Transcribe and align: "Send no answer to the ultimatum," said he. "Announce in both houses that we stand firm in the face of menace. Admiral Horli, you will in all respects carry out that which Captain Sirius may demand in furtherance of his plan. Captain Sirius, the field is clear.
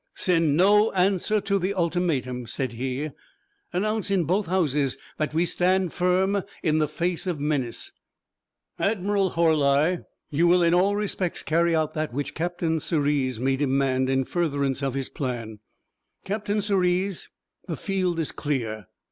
"Send 0.15 0.57
no 0.57 0.91
answer 0.93 1.39
to 1.41 1.59
the 1.59 1.75
ultimatum," 1.75 2.47
said 2.47 2.71
he. 2.71 3.11
"Announce 3.71 4.09
in 4.09 4.23
both 4.23 4.47
houses 4.47 4.97
that 5.17 5.31
we 5.31 5.45
stand 5.45 5.93
firm 5.93 6.41
in 6.63 6.79
the 6.79 6.87
face 6.87 7.27
of 7.27 7.39
menace. 7.39 7.91
Admiral 8.79 9.29
Horli, 9.37 9.99
you 10.31 10.47
will 10.47 10.63
in 10.63 10.73
all 10.73 10.95
respects 10.95 11.43
carry 11.43 11.75
out 11.75 11.93
that 11.93 12.13
which 12.15 12.33
Captain 12.33 12.79
Sirius 12.79 13.37
may 13.37 13.55
demand 13.57 14.09
in 14.09 14.23
furtherance 14.23 14.81
of 14.81 14.95
his 14.95 15.07
plan. 15.07 15.59
Captain 16.25 16.61
Sirius, 16.61 17.29
the 17.67 17.77
field 17.77 18.17
is 18.17 18.31
clear. 18.31 18.87